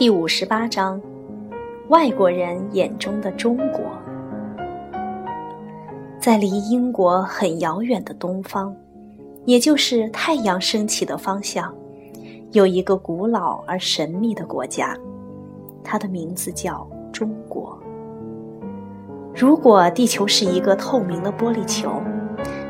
[0.00, 0.98] 第五十八章：
[1.88, 3.82] 外国人眼中的中国。
[6.18, 8.74] 在离英国很遥远的东方，
[9.44, 11.70] 也就是太阳升起的方向，
[12.52, 14.96] 有一个古老而神秘的国家，
[15.84, 17.78] 它的名字叫中国。
[19.36, 21.92] 如果地球是一个透明的玻璃球，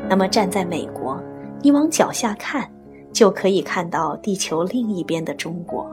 [0.09, 1.17] 那么站在美国，
[1.61, 2.69] 你往脚下看，
[3.13, 5.89] 就可以看到地球另一边的中国。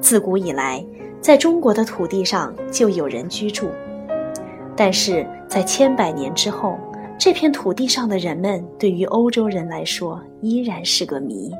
[0.00, 0.84] 自古以来，
[1.20, 3.66] 在中国的土地上就有人居住，
[4.76, 6.78] 但是在千百年之后，
[7.18, 11.50] 这片土地上的人们对于欧洲人来说依然是个谜。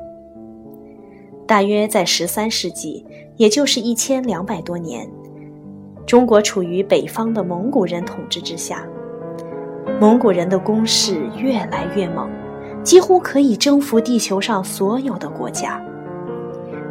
[1.45, 3.05] 大约在十三世纪，
[3.37, 5.09] 也就是一千两百多年，
[6.05, 8.85] 中国处于北方的蒙古人统治之下，
[9.99, 12.29] 蒙古人的攻势越来越猛，
[12.83, 15.81] 几乎可以征服地球上所有的国家。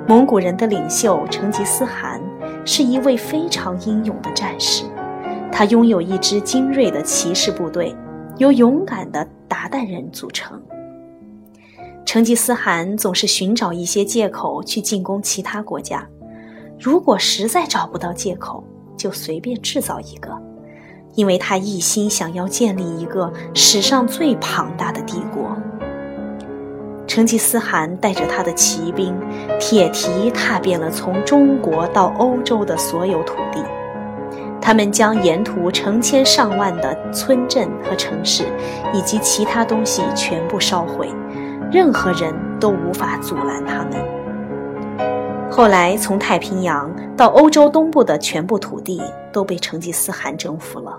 [0.09, 2.23] 蒙古人的领袖成吉思汗
[2.65, 4.85] 是一位非常英勇的战士，
[5.51, 7.93] 他拥有一支精锐的骑士部队，
[8.37, 10.62] 由勇敢的鞑靼人组成。
[12.04, 16.07] 成吉思汗总是寻找一些借口去进攻其他国家，
[16.79, 18.62] 如果实在找不到借口，
[18.96, 20.30] 就随便制造一个，
[21.16, 25.57] 因为他一心想要建立一个史上最庞大的帝国。
[27.07, 29.15] 成吉思汗带着他的骑兵，
[29.60, 33.62] 铁蹄踏遍了从中国到欧洲的所有土地。
[34.60, 38.45] 他们将沿途成千上万的村镇和城市，
[38.93, 41.09] 以及其他东西全部烧毁，
[41.71, 43.93] 任何人都无法阻拦他们。
[45.49, 49.01] 后来，从太平洋到欧洲东部的全部土地
[49.32, 50.99] 都被成吉思汗征服了。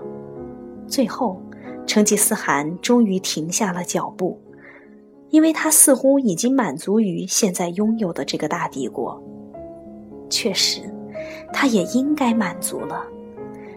[0.86, 1.40] 最后，
[1.86, 4.40] 成吉思汗终于停下了脚步。
[5.30, 9.22] 因为他似乎已经满足于现在拥有的这个大帝国。
[10.30, 10.82] 确实，
[11.52, 13.02] 他也应该满足了，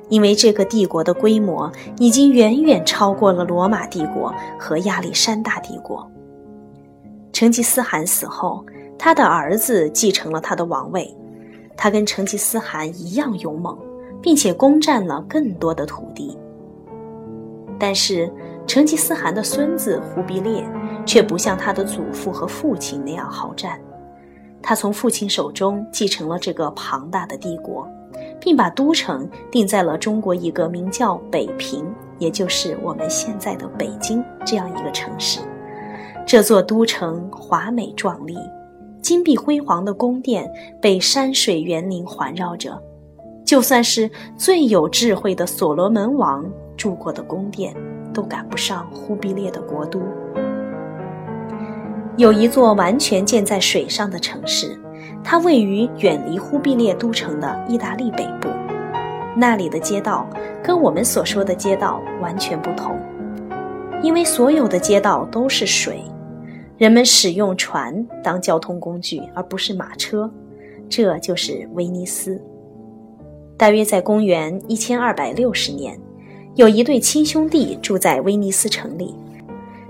[0.09, 6.09] 因为这个帝国的规模已经远远超过了罗马帝国和亚历山大帝国。
[7.31, 8.65] 成吉思汗死后，
[8.97, 11.15] 他的儿子继承了他的王位，
[11.77, 13.77] 他跟成吉思汗一样勇猛，
[14.21, 16.37] 并且攻占了更多的土地。
[17.79, 18.31] 但是，
[18.67, 20.63] 成吉思汗的孙子忽必烈。
[21.05, 23.79] 却不像他的祖父和父亲那样好战，
[24.61, 27.87] 他从父亲手中继承了这个庞大的帝国，
[28.39, 31.85] 并把都城定在了中国一个名叫北平，
[32.19, 35.39] 也就是我们现在的北京这样一个城市。
[36.25, 38.37] 这座都城华美壮丽，
[39.01, 42.81] 金碧辉煌的宫殿被山水园林环绕着，
[43.43, 46.45] 就算是最有智慧的所罗门王
[46.77, 47.75] 住过的宫殿，
[48.13, 49.99] 都赶不上忽必烈的国都。
[52.21, 54.79] 有一座完全建在水上的城市，
[55.23, 58.47] 它位于远离忽必烈都城的意大利北部。
[59.35, 60.29] 那里的街道
[60.63, 62.95] 跟我们所说的街道完全不同，
[64.03, 66.03] 因为所有的街道都是水，
[66.77, 70.31] 人们使用船当交通工具，而不是马车。
[70.87, 72.39] 这就是威尼斯。
[73.57, 75.99] 大约在公元一千二百六十年，
[76.53, 79.15] 有一对亲兄弟住在威尼斯城里，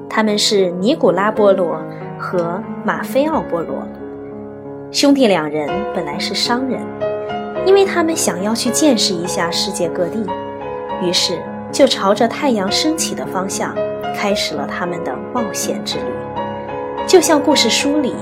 [0.07, 1.77] 他们是尼古拉波罗。
[2.21, 3.83] 和马菲奥波罗
[4.91, 6.79] 兄弟两人本来是商人，
[7.65, 10.23] 因为他们想要去见识一下世界各地，
[11.01, 13.73] 于是就朝着太阳升起的方向
[14.15, 16.03] 开始了他们的冒险之旅，
[17.07, 18.13] 就像故事书里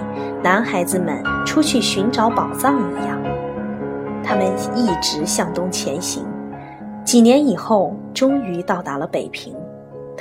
[0.42, 3.20] 男孩子们出去寻找宝藏一样。
[4.24, 4.46] 他们
[4.76, 6.24] 一直向东前行，
[7.04, 9.56] 几年以后，终于到达了北平。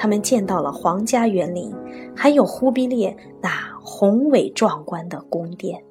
[0.00, 1.74] 他们见到了皇家园林，
[2.14, 3.50] 还有忽必烈那
[3.82, 5.82] 宏伟壮观的宫殿。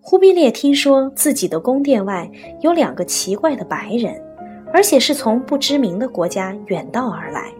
[0.00, 2.28] 忽必烈听说自己的宫殿外
[2.62, 4.18] 有两个奇怪的白人，
[4.72, 7.52] 而且是从不知名的国家远道而来，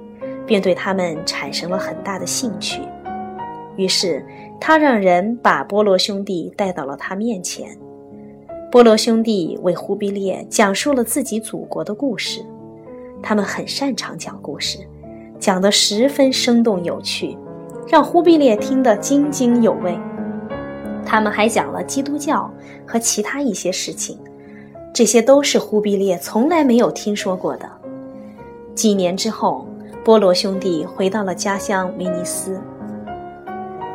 [0.47, 2.81] 便对他们产生了很大的兴趣。
[3.76, 4.25] 于是
[4.58, 7.69] 他让人把波罗兄弟带到了他面前。
[8.72, 12.43] 波罗兄弟为忽必烈讲述了自己祖国的故事，
[13.22, 14.78] 他们很擅长讲故事。
[15.40, 17.37] 讲得十分生动有趣，
[17.88, 19.98] 让忽必烈听得津津有味。
[21.04, 22.48] 他们还讲了基督教
[22.87, 24.19] 和其他一些事情，
[24.92, 27.69] 这些都是忽必烈从来没有听说过的。
[28.75, 29.66] 几年之后，
[30.04, 32.60] 波罗兄弟回到了家乡威尼斯。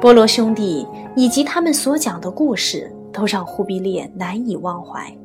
[0.01, 5.15] 波罗兄弟以及他们所讲的故事都让忽必烈难以忘怀，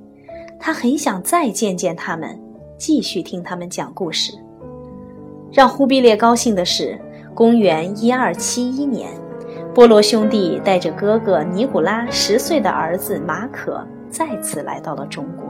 [0.59, 2.39] 他很想再见见他们，
[2.79, 4.33] 继续听他们讲故事。
[5.53, 6.99] 让忽必烈高兴的是，
[7.35, 9.11] 公元一二七一年，
[9.75, 15.47] 波罗兄弟带着哥哥尼古拉十岁的儿子马可再次来到了中国。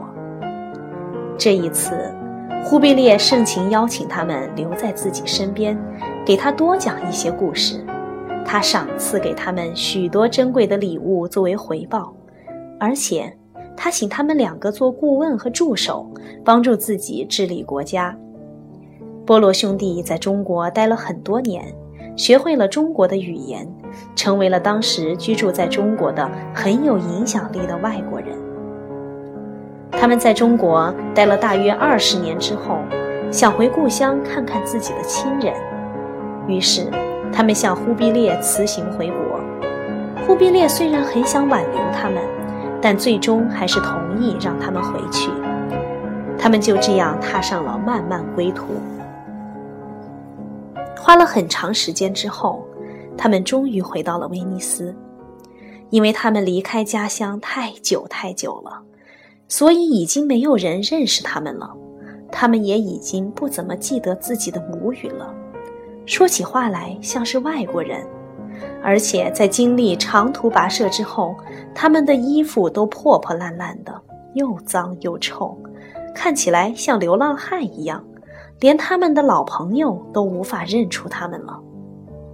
[1.37, 2.13] 这一次，
[2.63, 5.77] 忽必烈盛情邀请他们留在自己身边，
[6.25, 7.83] 给他多讲一些故事。
[8.43, 12.13] 他赏赐给他们许多珍贵的礼物作为回报，
[12.79, 13.31] 而且
[13.77, 16.11] 他请他们两个做顾问和助手，
[16.43, 18.17] 帮助自己治理国家。
[19.25, 21.65] 波罗兄弟在中国待了很多年，
[22.15, 23.67] 学会了中国的语言，
[24.15, 28.29] 成为了当时居住在中国的很有影响力的外国人。
[29.91, 32.79] 他们在中国待了大约二十年之后，
[33.31, 35.53] 想回故乡看看自己的亲人，
[36.47, 36.87] 于是。
[37.33, 39.39] 他们向忽必烈辞行回国，
[40.27, 42.21] 忽必烈虽然很想挽留他们，
[42.81, 45.31] 但最终还是同意让他们回去。
[46.37, 48.65] 他们就这样踏上了漫漫归途。
[51.11, 52.65] 花了很长时间之后，
[53.17, 54.95] 他们终于回到了威尼斯，
[55.89, 58.81] 因为他们离开家乡太久太久了，
[59.49, 61.69] 所以已经没有人认识他们了，
[62.31, 65.35] 他们也已经不怎么记得自己的母语了。
[66.05, 68.07] 说起话来像是外国人，
[68.81, 71.35] 而且在经历长途跋涉之后，
[71.75, 74.01] 他们的衣服都破破烂烂的，
[74.35, 75.57] 又脏又臭，
[76.15, 78.01] 看起来像流浪汉一样，
[78.61, 81.59] 连他们的老朋友都无法认出他们了。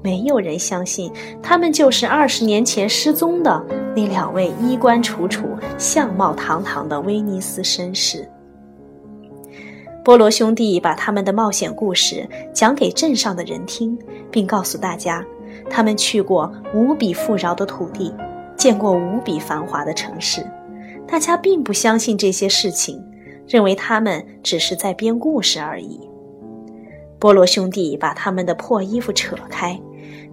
[0.03, 3.65] 没有人相信他们就是二十年前失踪的
[3.95, 5.47] 那两位衣冠楚楚、
[5.77, 8.29] 相貌堂堂的威尼斯绅士。
[10.03, 13.97] 波罗兄弟把他们的冒险故事讲给镇上的人听，
[14.31, 15.25] 并告诉大家，
[15.69, 18.13] 他们去过无比富饶的土地，
[18.55, 20.45] 见过无比繁华的城市。
[21.05, 23.03] 大家并不相信这些事情，
[23.47, 25.99] 认为他们只是在编故事而已。
[27.19, 29.79] 波罗兄弟把他们的破衣服扯开，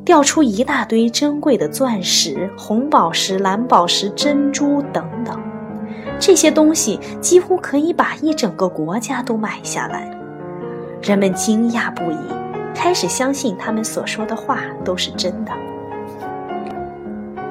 [0.04, 5.40] 掉出一大堆珍贵的钻石、红宝石、蓝宝石、珍珠等等。
[6.20, 10.14] 这些东西几乎可以把一整个国家都买下来，
[11.02, 12.16] 人们惊讶不已，
[12.74, 15.52] 开始相信他们所说的话都是真的。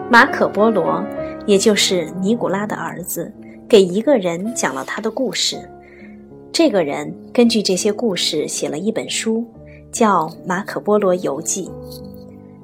[0.10, 1.04] 马可·波罗，
[1.48, 3.34] 也就是尼古拉的儿子，
[3.68, 5.58] 给一个人讲了他的故事。
[6.54, 9.44] 这个人根据这些故事写了一本书，
[9.92, 11.66] 叫《马可·波罗游记》。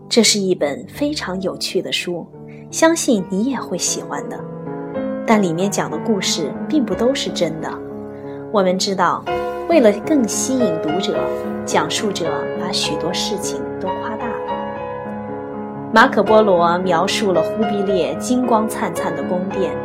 [0.08, 2.24] 这是一本非常有趣的书，
[2.70, 4.40] 相信你也会喜欢的。
[5.26, 7.80] 但里面讲的故事并不都是真的。
[8.54, 9.26] 我们知道，
[9.68, 11.18] 为了更吸引读者，
[11.66, 12.32] 讲述者
[12.62, 15.90] 把许多事情都夸大了。
[15.92, 19.76] 马可·波罗描述了忽必烈金光灿灿的宫殿。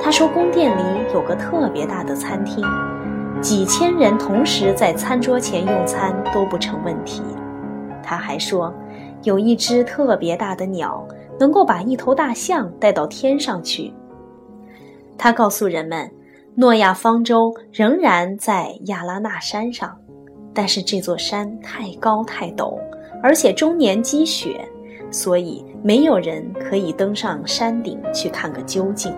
[0.00, 0.82] 他说，宫殿里
[1.14, 2.60] 有个特别大的餐厅，
[3.40, 7.22] 几千人同时在餐桌前用餐都不成问题。
[8.02, 8.72] 他还说，
[9.22, 11.06] 有一只特别大的鸟，
[11.38, 13.92] 能够把一头大象带到天上去。
[15.18, 16.10] 他告诉人们，
[16.54, 19.96] 诺亚方舟仍然在亚拉纳山上，
[20.54, 22.78] 但是这座山太高太陡，
[23.22, 24.60] 而且终年积雪，
[25.10, 29.14] 所以没有人可以登上山顶去看个究竟。